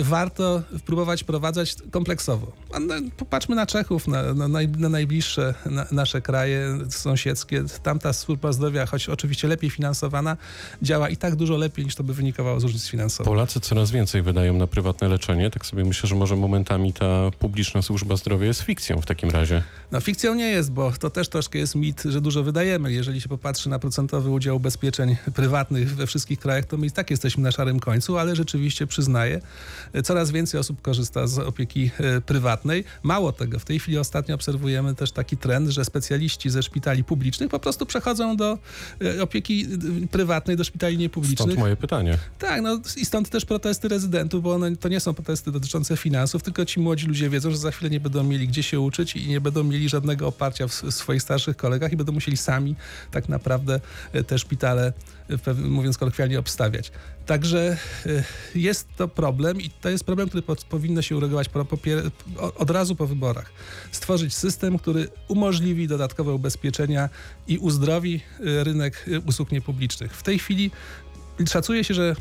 warto 0.03 0.62
próbować 0.86 1.24
wprowadzać 1.24 1.75
kompleksowo. 1.91 2.51
No, 2.81 2.96
popatrzmy 3.17 3.55
na 3.55 3.65
Czechów, 3.65 4.08
na, 4.08 4.34
na, 4.34 4.46
naj- 4.48 4.77
na 4.77 4.89
najbliższe 4.89 5.53
na, 5.65 5.86
nasze 5.91 6.22
kraje 6.22 6.77
sąsiedzkie. 6.89 7.63
Tamta 7.84 8.13
służba 8.13 8.51
zdrowia, 8.51 8.86
choć 8.86 9.10
oczywiście 9.10 9.48
lepiej 9.48 9.69
finansowana, 9.69 10.38
działa 10.81 11.10
i 11.10 11.17
tak 11.17 11.36
dużo 11.36 11.58
lepiej 11.58 11.86
niż 11.86 11.96
to 11.96 12.03
by 12.03 12.13
wynikało 12.13 12.60
z 12.60 12.63
różnic 12.63 12.88
finansowych. 12.88 13.27
Polacy 13.29 13.60
coraz 13.60 13.91
więcej 13.91 14.22
wydają 14.22 14.53
na 14.53 14.67
prywatne 14.67 15.08
leczenie, 15.08 15.28
tak 15.53 15.65
sobie 15.65 15.86
myślę, 15.86 16.09
że 16.09 16.15
może 16.15 16.36
momentami 16.36 16.93
ta 16.93 17.31
publiczna 17.39 17.81
służba 17.81 18.15
zdrowia 18.15 18.48
jest 18.48 18.62
fikcją 18.62 19.01
w 19.01 19.05
takim 19.05 19.29
razie. 19.29 19.63
No 19.91 20.01
fikcją 20.01 20.36
nie 20.36 20.48
jest, 20.48 20.71
bo 20.71 20.91
to 20.91 21.09
też 21.09 21.29
troszkę 21.29 21.59
jest 21.59 21.75
mit, 21.75 22.03
że 22.05 22.21
dużo 22.21 22.43
wydajemy. 22.43 22.93
Jeżeli 22.93 23.21
się 23.21 23.29
popatrzy 23.29 23.69
na 23.69 23.79
procentowy 23.79 24.29
udział 24.29 24.55
ubezpieczeń 24.55 25.15
prywatnych 25.36 25.95
we 25.95 26.07
wszystkich 26.07 26.39
krajach, 26.39 26.65
to 26.65 26.77
my 26.77 26.88
i 26.88 26.91
tak 26.91 27.12
jesteśmy 27.12 27.43
na 27.43 27.51
szarym 27.51 27.79
końcu, 27.79 28.17
ale 28.17 28.36
rzeczywiście 28.36 28.88
przyznaję, 28.88 29.41
e, 29.93 30.01
coraz 30.01 30.31
więcej 30.31 30.59
osób 30.59 30.81
korzysta 30.81 31.27
z 31.27 31.39
opieki 31.39 31.91
e, 32.00 32.21
prywatnej. 32.21 32.83
Mało 33.03 33.31
tego, 33.31 33.59
w 33.59 33.65
tej 33.65 33.79
chwili 33.79 33.98
ostatnio 33.98 34.36
obserwujemy 34.36 34.95
też 34.95 35.12
taki 35.12 35.38
trend, 35.38 35.69
że 35.69 35.86
specjaliści 35.86 36.50
ze 36.50 36.63
szpitali 36.63 37.03
publicznych 37.03 37.50
po 37.50 37.59
prostu 37.59 37.86
przechodzą 37.86 38.38
do 38.38 38.57
e, 39.01 39.24
opieki 39.24 39.67
prywatnej, 40.12 40.57
do 40.57 40.63
szpitali 40.63 40.98
niepublicznych. 40.98 41.39
Stąd 41.39 41.59
moje 41.59 41.75
pytanie. 41.75 42.17
Tak, 42.39 42.62
no 42.62 42.79
i 42.98 43.05
stąd 43.05 43.29
też 43.29 43.45
protesty 43.45 43.88
rezydentów, 43.88 44.43
bo 44.43 44.53
one 44.53 44.75
to 44.75 44.89
nie 44.89 45.00
są 45.00 45.13
protesty 45.23 45.51
dotyczące 45.51 45.97
finansów, 45.97 46.43
tylko 46.43 46.65
ci 46.65 46.79
młodzi 46.79 47.07
ludzie 47.07 47.29
wiedzą, 47.29 47.51
że 47.51 47.57
za 47.57 47.71
chwilę 47.71 47.89
nie 47.89 47.99
będą 47.99 48.23
mieli 48.23 48.47
gdzie 48.47 48.63
się 48.63 48.79
uczyć 48.79 49.15
i 49.15 49.27
nie 49.27 49.41
będą 49.41 49.63
mieli 49.63 49.89
żadnego 49.89 50.27
oparcia 50.27 50.67
w 50.67 50.73
swoich 50.73 51.21
starszych 51.21 51.57
kolegach 51.57 51.91
i 51.91 51.97
będą 51.97 52.13
musieli 52.13 52.38
sami 52.38 52.75
tak 53.11 53.29
naprawdę 53.29 53.79
e, 54.13 54.23
te 54.23 54.39
szpitale, 54.39 54.93
e, 55.47 55.53
mówiąc 55.53 55.97
kolokwialnie, 55.97 56.39
obstawiać. 56.39 56.91
Także 57.25 57.77
e, 58.05 58.23
jest 58.55 58.88
to 58.97 59.07
problem 59.07 59.61
i 59.61 59.69
to 59.69 59.89
jest 59.89 60.03
problem, 60.03 60.27
który 60.27 60.43
po, 60.43 60.55
powinno 60.55 61.01
się 61.01 61.17
uregulować 61.17 61.49
od 62.55 62.69
razu 62.69 62.95
po 62.95 63.07
wyborach. 63.07 63.51
Stworzyć 63.91 64.35
system, 64.35 64.79
który 64.79 65.07
umożliwi 65.27 65.88
dodatkowe 65.88 66.33
ubezpieczenia 66.33 67.09
i 67.47 67.57
uzdrowi 67.57 68.21
rynek 68.39 69.05
usług 69.25 69.51
niepublicznych. 69.51 70.15
W 70.15 70.23
tej 70.23 70.39
chwili 70.39 70.71
Szacuje 71.47 71.83
się, 71.83 71.93
że 71.93 72.15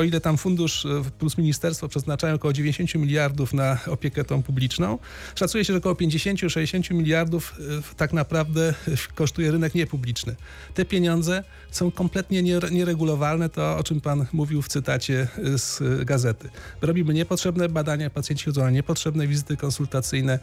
o 0.00 0.04
ile 0.04 0.20
tam 0.20 0.38
fundusz 0.38 0.86
e, 0.86 1.02
plus 1.18 1.38
ministerstwo 1.38 1.88
przeznaczają 1.88 2.34
około 2.34 2.52
90 2.52 2.94
miliardów 2.94 3.54
na 3.54 3.78
opiekę 3.86 4.24
tą 4.24 4.42
publiczną, 4.42 4.98
szacuje 5.34 5.64
się, 5.64 5.72
że 5.72 5.78
około 5.78 5.94
50-60 5.94 6.94
miliardów 6.94 7.54
e, 7.92 7.96
tak 7.96 8.12
naprawdę 8.12 8.68
e, 8.68 8.74
kosztuje 9.14 9.50
rynek 9.50 9.74
niepubliczny. 9.74 10.36
Te 10.74 10.84
pieniądze 10.84 11.44
są 11.70 11.90
kompletnie 11.90 12.42
nieregulowalne, 12.70 13.48
to 13.48 13.78
o 13.78 13.82
czym 13.82 14.00
pan 14.00 14.26
mówił 14.32 14.62
w 14.62 14.68
cytacie 14.68 15.28
z 15.56 16.04
gazety. 16.04 16.48
Robimy 16.82 17.14
niepotrzebne 17.14 17.68
badania, 17.68 18.10
pacjenci 18.10 18.44
chodzą 18.44 18.62
na 18.62 18.70
niepotrzebne 18.70 19.26
wizyty 19.26 19.56
konsultacyjne. 19.56 20.38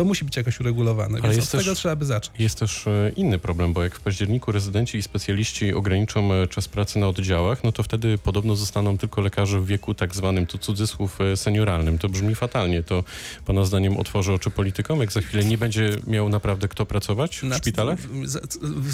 To 0.00 0.04
musi 0.04 0.24
być 0.24 0.36
jakoś 0.36 0.60
uregulowane, 0.60 1.18
Ale 1.22 1.32
więc 1.32 1.44
od 1.44 1.50
też, 1.50 1.64
tego 1.64 1.74
trzeba 1.74 1.96
by 1.96 2.04
zacząć. 2.04 2.40
Jest 2.40 2.58
też 2.58 2.84
inny 3.16 3.38
problem, 3.38 3.72
bo 3.72 3.82
jak 3.82 3.94
w 3.94 4.00
październiku 4.00 4.52
rezydenci 4.52 4.98
i 4.98 5.02
specjaliści 5.02 5.74
ograniczą 5.74 6.28
czas 6.50 6.68
pracy 6.68 6.98
na 6.98 7.08
oddziałach, 7.08 7.64
no 7.64 7.72
to 7.72 7.82
wtedy 7.82 8.18
podobno 8.18 8.56
zostaną 8.56 8.98
tylko 8.98 9.20
lekarze 9.20 9.60
w 9.60 9.66
wieku 9.66 9.94
tak 9.94 10.14
zwanym, 10.14 10.46
to 10.46 10.58
cudzysłów, 10.58 11.20
e, 11.20 11.36
senioralnym. 11.36 11.98
To 11.98 12.08
brzmi 12.08 12.34
fatalnie. 12.34 12.82
To 12.82 13.04
pana 13.46 13.64
zdaniem 13.64 13.96
otworzy 13.96 14.32
oczy 14.32 14.50
politykom, 14.50 15.00
jak 15.00 15.12
za 15.12 15.20
chwilę 15.20 15.44
nie 15.44 15.58
będzie 15.58 15.96
miał 16.06 16.28
naprawdę 16.28 16.68
kto 16.68 16.86
pracować 16.86 17.40
w 17.40 17.54
szpitalach? 17.56 17.98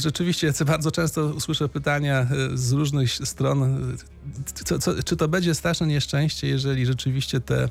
Rzeczywiście 0.03 0.53
bardzo 0.67 0.91
często 0.91 1.41
słyszę 1.41 1.69
pytania 1.69 2.21
e, 2.21 2.27
z 2.55 2.73
różnych 2.73 3.13
stron, 3.13 3.93
co, 4.65 4.79
co, 4.79 5.03
czy 5.03 5.17
to 5.17 5.29
będzie 5.29 5.55
straszne 5.55 5.87
nieszczęście, 5.87 6.49
jeżeli 6.49 6.87
rzeczywiście 6.87 7.41
te 7.41 7.69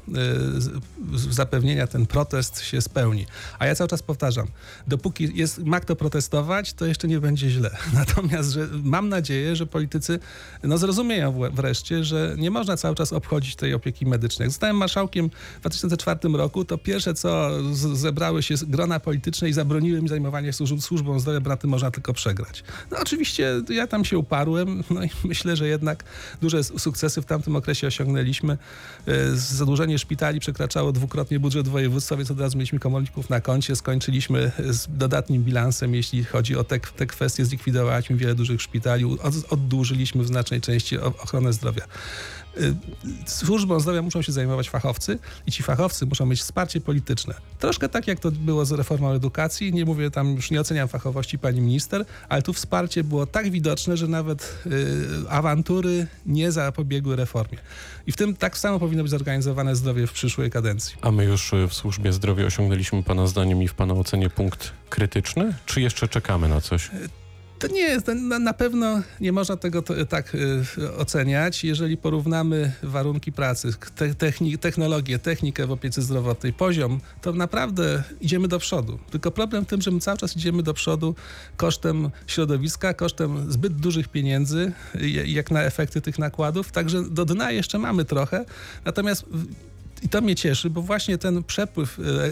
zapewnienia, 1.29 1.87
ten 1.87 2.05
protest 2.05 2.61
się 2.61 2.81
spełni. 2.81 3.24
A 3.59 3.65
ja 3.65 3.75
cały 3.75 3.87
czas 3.87 4.03
powtarzam, 4.03 4.47
dopóki 4.87 5.29
jest, 5.33 5.63
ma 5.63 5.79
kto 5.79 5.95
protestować, 5.95 6.73
to 6.73 6.85
jeszcze 6.85 7.07
nie 7.07 7.19
będzie 7.19 7.49
źle. 7.49 7.77
Natomiast 7.93 8.51
że 8.51 8.67
mam 8.83 9.09
nadzieję, 9.09 9.55
że 9.55 9.65
politycy 9.65 10.19
no, 10.63 10.77
zrozumieją 10.77 11.39
wreszcie, 11.53 12.03
że 12.03 12.35
nie 12.37 12.51
można 12.51 12.77
cały 12.77 12.95
czas 12.95 13.13
obchodzić 13.13 13.55
tej 13.55 13.73
opieki 13.73 14.05
medycznej. 14.05 14.49
zostałem 14.49 14.77
marszałkiem 14.77 15.29
w 15.57 15.59
2004 15.59 16.19
roku, 16.33 16.65
to 16.65 16.77
pierwsze 16.77 17.13
co 17.13 17.51
zebrały 17.73 18.43
się 18.43 18.55
grona 18.67 18.99
polityczne 18.99 19.49
i 19.49 19.53
zabroniły 19.53 20.01
mi 20.01 20.09
zajmowanie 20.09 20.53
służb, 20.53 20.79
służbą 20.79 21.19
zdrowia, 21.19 21.57
tym 21.57 21.69
można 21.69 21.91
tylko 21.91 22.13
przegrać. 22.13 22.63
No 22.91 22.97
oczywiście 23.01 23.61
ja 23.69 23.87
tam 23.87 24.05
się 24.05 24.17
uparłem, 24.17 24.83
no 24.95 25.03
i 25.03 25.09
myślę, 25.23 25.55
że 25.55 25.67
jednak 25.67 26.03
duże 26.41 26.63
sukcesy 26.63 27.21
w 27.21 27.25
tamtym 27.25 27.55
okresie 27.55 27.87
osiągnęliśmy. 27.87 28.57
E, 29.07 29.35
zadłużenie 29.35 29.99
szpitali 29.99 30.39
przekraczało 30.39 30.91
dwukrotnie 30.91 31.39
budżet 31.39 31.67
województwa, 31.67 32.17
więc 32.17 32.31
od 32.31 32.39
razu 32.39 32.57
mieliśmy 32.57 32.79
na 33.29 33.41
koncie. 33.41 33.75
Skończyliśmy 33.75 34.51
z 34.69 34.87
dodatnim 34.97 35.43
bilansem, 35.43 35.95
jeśli 35.95 36.23
chodzi 36.23 36.55
o 36.55 36.63
te, 36.63 36.79
te 36.79 37.05
kwestie. 37.05 37.45
Zlikwidowaliśmy 37.45 38.15
wiele 38.15 38.35
dużych 38.35 38.61
szpitali, 38.61 39.05
oddłużyliśmy 39.49 40.23
w 40.23 40.27
znacznej 40.27 40.61
części 40.61 40.97
ochronę 40.97 41.53
zdrowia. 41.53 41.83
Y, 42.57 42.75
służbą 43.25 43.79
zdrowia 43.79 44.01
muszą 44.01 44.21
się 44.21 44.31
zajmować 44.31 44.69
fachowcy 44.69 45.19
i 45.47 45.51
ci 45.51 45.63
fachowcy 45.63 46.05
muszą 46.05 46.25
mieć 46.25 46.39
wsparcie 46.39 46.81
polityczne. 46.81 47.33
Troszkę 47.59 47.89
tak, 47.89 48.07
jak 48.07 48.19
to 48.19 48.31
było 48.31 48.65
z 48.65 48.71
reformą 48.71 49.11
edukacji. 49.11 49.73
Nie 49.73 49.85
mówię 49.85 50.11
tam, 50.11 50.35
już 50.35 50.51
nie 50.51 50.61
oceniam 50.61 50.87
fachowości 50.87 51.39
pani 51.39 51.61
minister, 51.61 52.05
ale 52.29 52.41
tu 52.41 52.53
wsparcie 52.53 53.03
było 53.03 53.25
tak 53.25 53.49
widoczne, 53.49 53.97
że 53.97 54.07
nawet 54.07 54.63
y, 54.65 55.29
awantury 55.29 56.07
nie 56.25 56.51
zapobiegły 56.51 57.15
reformie. 57.15 57.57
I 58.07 58.11
w 58.11 58.15
tym 58.15 58.35
tak 58.35 58.57
samo 58.57 58.79
powinno 58.79 59.03
być 59.03 59.09
zorganizowane 59.09 59.75
zdrowie 59.75 60.07
w 60.07 60.11
przyszłej 60.11 60.51
kadencji. 60.51 60.95
A 61.01 61.11
my 61.11 61.25
już 61.25 61.53
y, 61.53 61.67
w 61.67 61.73
służbie 61.73 62.13
zdrowia 62.13 62.45
osiągnęliśmy 62.45 63.03
pana 63.03 63.27
zdaniem 63.27 63.63
i 63.63 63.67
w 63.67 63.73
pana 63.73 63.93
ocenie 63.93 64.29
punkt 64.29 64.71
krytyczny? 64.89 65.53
Czy 65.65 65.81
jeszcze 65.81 66.07
czekamy 66.07 66.49
na 66.49 66.61
coś? 66.61 66.91
To 67.67 67.73
nie 67.73 67.81
jest, 67.81 68.07
na, 68.39 68.53
pewno 68.53 69.01
nie 69.21 69.31
można 69.31 69.57
tego 69.57 69.83
tak 70.09 70.35
y, 70.35 70.97
oceniać. 70.97 71.63
Jeżeli 71.63 71.97
porównamy 71.97 72.71
warunki 72.83 73.31
pracy, 73.31 73.73
te, 73.95 74.15
techni, 74.15 74.57
technologię, 74.57 75.19
technikę 75.19 75.67
w 75.67 75.71
opiece 75.71 76.01
zdrowotnej, 76.01 76.53
poziom, 76.53 76.99
to 77.21 77.33
naprawdę 77.33 78.03
idziemy 78.21 78.47
do 78.47 78.59
przodu. 78.59 78.99
Tylko 79.11 79.31
problem 79.31 79.65
w 79.65 79.67
tym, 79.67 79.81
że 79.81 79.91
my 79.91 79.99
cały 79.99 80.17
czas 80.17 80.37
idziemy 80.37 80.63
do 80.63 80.73
przodu 80.73 81.15
kosztem 81.57 82.09
środowiska, 82.27 82.93
kosztem 82.93 83.51
zbyt 83.51 83.73
dużych 83.73 84.07
pieniędzy, 84.07 84.71
jak 85.25 85.51
na 85.51 85.63
efekty 85.63 86.01
tych 86.01 86.19
nakładów. 86.19 86.71
Także 86.71 87.03
do 87.03 87.25
dna 87.25 87.51
jeszcze 87.51 87.79
mamy 87.79 88.05
trochę. 88.05 88.45
Natomiast 88.85 89.25
i 90.05 90.09
to 90.09 90.21
mnie 90.21 90.35
cieszy, 90.35 90.69
bo 90.69 90.81
właśnie 90.81 91.17
ten 91.17 91.43
przepływ, 91.43 91.99
e, 91.99 92.03
e, 92.25 92.31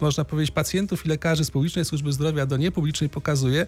można 0.00 0.24
powiedzieć, 0.24 0.50
pacjentów 0.50 1.06
i 1.06 1.08
lekarzy 1.08 1.44
z 1.44 1.50
publicznej 1.50 1.84
służby 1.84 2.12
zdrowia 2.12 2.46
do 2.46 2.56
niepublicznej 2.56 3.10
pokazuje, 3.10 3.66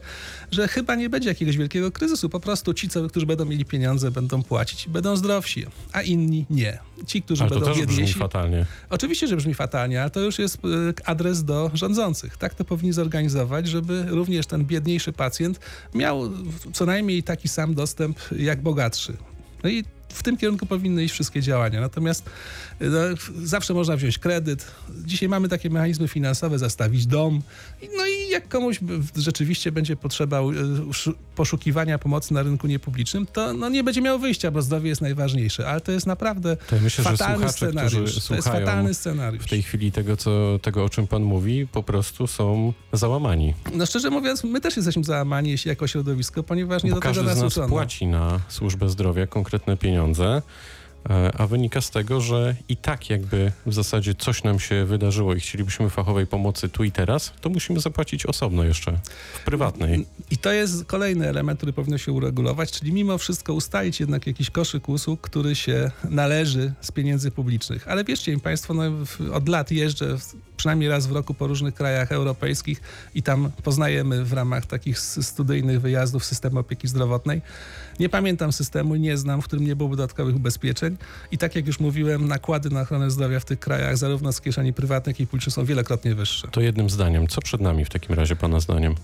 że 0.50 0.68
chyba 0.68 0.94
nie 0.94 1.10
będzie 1.10 1.28
jakiegoś 1.28 1.56
wielkiego 1.56 1.92
kryzysu. 1.92 2.28
Po 2.28 2.40
prostu 2.40 2.74
ci, 2.74 2.88
którzy 3.08 3.26
będą 3.26 3.44
mieli 3.44 3.64
pieniądze, 3.64 4.10
będą 4.10 4.42
płacić, 4.42 4.88
będą 4.88 5.16
zdrowsi, 5.16 5.66
a 5.92 6.02
inni 6.02 6.46
nie. 6.50 6.78
Ci, 7.06 7.22
którzy 7.22 7.42
ale 7.42 7.50
będą 7.50 7.64
to 7.64 7.70
też 7.70 7.80
biedniejsi. 7.80 8.04
brzmi 8.04 8.20
fatalnie. 8.20 8.66
Oczywiście, 8.90 9.26
że 9.26 9.36
brzmi 9.36 9.54
fatalnie, 9.54 10.02
ale 10.02 10.10
to 10.10 10.20
już 10.20 10.38
jest 10.38 10.56
e, 10.56 11.08
adres 11.08 11.44
do 11.44 11.70
rządzących. 11.74 12.36
Tak 12.36 12.54
to 12.54 12.64
powinni 12.64 12.92
zorganizować, 12.92 13.68
żeby 13.68 14.04
również 14.08 14.46
ten 14.46 14.64
biedniejszy 14.64 15.12
pacjent 15.12 15.60
miał 15.94 16.30
co 16.72 16.86
najmniej 16.86 17.22
taki 17.22 17.48
sam 17.48 17.74
dostęp 17.74 18.18
jak 18.36 18.62
bogatszy. 18.62 19.16
No 19.64 19.70
i 19.70 19.84
w 20.12 20.22
tym 20.22 20.36
kierunku 20.36 20.66
powinny 20.66 21.04
iść 21.04 21.14
wszystkie 21.14 21.42
działania. 21.42 21.80
Natomiast 21.80 22.30
no, 22.80 22.98
zawsze 23.42 23.74
można 23.74 23.96
wziąć 23.96 24.18
kredyt. 24.18 24.66
Dzisiaj 25.04 25.28
mamy 25.28 25.48
takie 25.48 25.70
mechanizmy 25.70 26.08
finansowe, 26.08 26.58
zastawić 26.58 27.06
dom. 27.06 27.42
No 27.96 28.06
i 28.06 28.30
jak 28.30 28.48
komuś 28.48 28.80
rzeczywiście 29.16 29.72
będzie 29.72 29.96
potrzeba 29.96 30.40
e, 30.40 30.44
poszukiwania 31.36 31.98
pomocy 31.98 32.34
na 32.34 32.42
rynku 32.42 32.66
niepublicznym, 32.66 33.26
to 33.26 33.52
no, 33.52 33.68
nie 33.68 33.84
będzie 33.84 34.02
miał 34.02 34.18
wyjścia, 34.18 34.50
bo 34.50 34.62
zdrowie 34.62 34.88
jest 34.88 35.00
najważniejsze. 35.00 35.68
Ale 35.68 35.80
to 35.80 35.92
jest 35.92 36.06
naprawdę 36.06 36.56
to 36.56 36.76
ja 36.76 36.82
myślę, 36.82 37.04
fatalny 37.04 37.46
że 37.46 37.52
scenariusz. 37.52 38.26
To 38.26 38.34
jest 38.34 38.48
fatalny 38.48 38.94
scenariusz. 38.94 39.44
W 39.44 39.48
tej 39.48 39.62
chwili 39.62 39.92
tego, 39.92 40.16
co, 40.16 40.58
tego, 40.62 40.84
o 40.84 40.88
czym 40.88 41.06
pan 41.06 41.22
mówi, 41.22 41.66
po 41.72 41.82
prostu 41.82 42.26
są 42.26 42.72
załamani. 42.92 43.54
No 43.74 43.86
szczerze 43.86 44.10
mówiąc, 44.10 44.44
my 44.44 44.60
też 44.60 44.76
jesteśmy 44.76 45.04
załamani 45.04 45.56
jako 45.64 45.86
środowisko, 45.86 46.42
ponieważ 46.42 46.82
nie 46.82 46.90
bo 46.90 46.96
do 46.96 47.00
tego 47.00 47.22
nas 47.22 47.40
Każdy 47.40 47.60
nas 47.60 47.70
płaci 47.70 48.06
na 48.06 48.40
służbę 48.48 48.88
zdrowia 48.88 49.26
konkretne 49.26 49.76
pieniądze 49.76 49.99
pieniądze, 50.00 50.42
e, 51.10 51.32
a 51.38 51.46
wynika 51.46 51.80
z 51.80 51.90
tego, 51.90 52.20
że 52.20 52.56
i 52.68 52.76
tak 52.76 53.10
jakby 53.10 53.52
w 53.66 53.74
zasadzie 53.74 54.14
coś 54.14 54.44
nam 54.44 54.60
się 54.60 54.84
wydarzyło 54.84 55.34
i 55.34 55.40
chcielibyśmy 55.40 55.90
fachowej 55.90 56.26
pomocy 56.26 56.68
tu 56.68 56.84
i 56.84 56.92
teraz, 56.92 57.32
to 57.40 57.50
musimy 57.50 57.80
zapłacić 57.80 58.26
osobno 58.26 58.64
jeszcze 58.64 58.98
w 59.34 59.44
prywatnej. 59.44 60.06
I 60.30 60.38
to 60.38 60.52
jest 60.52 60.84
kolejny 60.84 61.28
element, 61.28 61.58
który 61.58 61.72
powinno 61.72 61.98
się 61.98 62.12
uregulować, 62.12 62.72
czyli 62.72 62.92
mimo 62.92 63.18
wszystko 63.18 63.54
ustalić 63.54 64.00
jednak 64.00 64.26
jakiś 64.26 64.50
koszyk 64.50 64.88
usług, 64.88 65.20
który 65.20 65.54
się 65.54 65.90
należy 66.10 66.72
z 66.80 66.92
pieniędzy 66.92 67.30
publicznych. 67.30 67.88
Ale 67.88 68.04
wierzcie 68.04 68.32
mi 68.32 68.40
Państwo, 68.40 68.74
no, 68.74 68.82
od 69.32 69.48
lat 69.48 69.70
jeżdżę 69.70 70.16
przynajmniej 70.60 70.88
raz 70.88 71.06
w 71.06 71.12
roku 71.12 71.34
po 71.34 71.46
różnych 71.46 71.74
krajach 71.74 72.12
europejskich 72.12 72.80
i 73.14 73.22
tam 73.22 73.50
poznajemy 73.62 74.24
w 74.24 74.32
ramach 74.32 74.66
takich 74.66 74.98
studyjnych 74.98 75.80
wyjazdów 75.80 76.24
system 76.24 76.56
opieki 76.56 76.88
zdrowotnej. 76.88 77.42
Nie 78.00 78.08
pamiętam 78.08 78.52
systemu, 78.52 78.94
nie 78.94 79.16
znam, 79.16 79.42
w 79.42 79.44
którym 79.44 79.66
nie 79.66 79.76
było 79.76 79.90
dodatkowych 79.90 80.36
ubezpieczeń 80.36 80.96
i 81.30 81.38
tak 81.38 81.56
jak 81.56 81.66
już 81.66 81.80
mówiłem, 81.80 82.28
nakłady 82.28 82.70
na 82.70 82.80
ochronę 82.80 83.10
zdrowia 83.10 83.40
w 83.40 83.44
tych 83.44 83.60
krajach, 83.60 83.96
zarówno 83.96 84.32
z 84.32 84.40
kieszeni 84.40 84.72
prywatnych, 84.72 85.20
jak 85.20 85.20
i 85.20 85.26
publicznych 85.26 85.54
są 85.54 85.64
wielokrotnie 85.64 86.14
wyższe. 86.14 86.48
To 86.48 86.60
jednym 86.60 86.90
zdaniem, 86.90 87.28
co 87.28 87.40
przed 87.40 87.60
nami 87.60 87.84
w 87.84 87.90
takim 87.90 88.14
razie 88.14 88.36
Pana 88.36 88.60
zdaniem? 88.60 88.94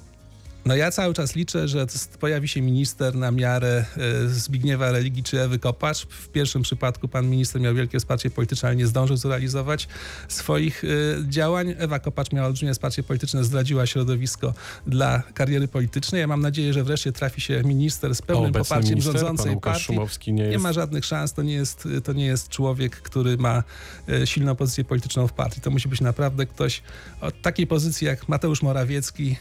No 0.66 0.76
ja 0.76 0.90
cały 0.90 1.14
czas 1.14 1.34
liczę, 1.34 1.68
że 1.68 1.86
pojawi 2.20 2.48
się 2.48 2.62
minister 2.62 3.14
na 3.14 3.30
miarę 3.30 3.84
e, 4.24 4.28
Zbigniewa 4.28 4.90
Religii 4.90 5.22
czy 5.22 5.40
Ewy 5.40 5.58
Kopacz. 5.58 6.06
W 6.06 6.28
pierwszym 6.28 6.62
przypadku 6.62 7.08
pan 7.08 7.28
minister 7.28 7.60
miał 7.60 7.74
wielkie 7.74 7.98
wsparcie 7.98 8.30
polityczne, 8.30 8.68
ale 8.68 8.76
nie 8.76 8.86
zdążył 8.86 9.16
zrealizować 9.16 9.88
swoich 10.28 10.84
e, 10.84 10.88
działań. 11.28 11.74
Ewa 11.78 11.98
Kopacz 11.98 12.32
miała 12.32 12.46
olbrzymie 12.46 12.72
wsparcie 12.72 13.02
polityczne, 13.02 13.44
zdradziła 13.44 13.86
środowisko 13.86 14.54
dla 14.86 15.22
kariery 15.34 15.68
politycznej. 15.68 16.20
Ja 16.20 16.26
mam 16.26 16.40
nadzieję, 16.40 16.72
że 16.72 16.84
wreszcie 16.84 17.12
trafi 17.12 17.40
się 17.40 17.62
minister 17.62 18.14
z 18.14 18.22
pełnym 18.22 18.52
poparciem 18.52 18.90
minister, 18.90 19.12
rządzącej 19.12 19.60
partii. 19.60 19.84
Szumowski 19.84 20.32
nie, 20.32 20.42
nie 20.42 20.50
jest... 20.50 20.62
ma 20.62 20.72
żadnych 20.72 21.04
szans. 21.04 21.32
To 21.32 21.42
nie, 21.42 21.54
jest, 21.54 21.88
to 22.04 22.12
nie 22.12 22.26
jest 22.26 22.48
człowiek, 22.48 22.96
który 22.96 23.36
ma 23.36 23.62
e, 24.08 24.26
silną 24.26 24.54
pozycję 24.56 24.84
polityczną 24.84 25.28
w 25.28 25.32
partii. 25.32 25.60
To 25.60 25.70
musi 25.70 25.88
być 25.88 26.00
naprawdę 26.00 26.46
ktoś 26.46 26.82
o 27.20 27.30
takiej 27.30 27.66
pozycji 27.66 28.06
jak 28.06 28.28
Mateusz 28.28 28.62
Morawiecki, 28.62 29.36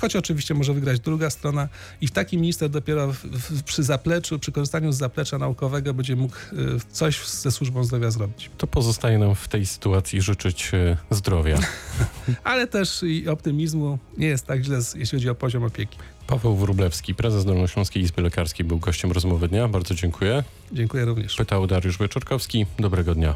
choć 0.00 0.16
oczywiście 0.16 0.54
może 0.54 0.74
wygrać 0.74 1.00
druga 1.00 1.30
strona 1.30 1.68
i 2.00 2.06
w 2.06 2.10
taki 2.10 2.38
minister 2.38 2.70
dopiero 2.70 3.12
w, 3.12 3.16
w, 3.16 3.62
przy 3.62 3.82
zapleczu, 3.82 4.38
przy 4.38 4.52
korzystaniu 4.52 4.92
z 4.92 4.96
zaplecza 4.96 5.38
naukowego 5.38 5.94
będzie 5.94 6.16
mógł 6.16 6.36
y, 6.36 6.80
coś 6.92 7.26
ze 7.26 7.50
służbą 7.50 7.84
zdrowia 7.84 8.10
zrobić. 8.10 8.50
To 8.58 8.66
pozostaje 8.66 9.18
nam 9.18 9.34
w 9.34 9.48
tej 9.48 9.66
sytuacji 9.66 10.20
życzyć 10.20 10.70
y, 10.74 10.96
zdrowia. 11.10 11.58
Ale 12.44 12.66
też 12.66 13.02
i 13.02 13.28
optymizmu. 13.28 13.98
Nie 14.18 14.26
jest 14.26 14.46
tak 14.46 14.64
źle, 14.64 14.78
jeśli 14.94 15.18
chodzi 15.18 15.30
o 15.30 15.34
poziom 15.34 15.64
opieki. 15.64 15.98
Paweł 16.26 16.56
Wróblewski, 16.56 17.14
prezes 17.14 17.44
Dolnośląskiej 17.44 18.02
Izby 18.02 18.22
Lekarskiej 18.22 18.66
był 18.66 18.78
gościem 18.78 19.12
rozmowy 19.12 19.48
dnia. 19.48 19.68
Bardzo 19.68 19.94
dziękuję. 19.94 20.44
Dziękuję 20.72 21.04
również. 21.04 21.36
Pytał 21.36 21.66
Dariusz 21.66 21.98
Wieczorkowski. 21.98 22.66
Dobrego 22.78 23.14
dnia. 23.14 23.34